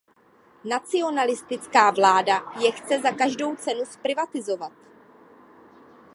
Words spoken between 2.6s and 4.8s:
je chce za každou cenu zprivatizovat.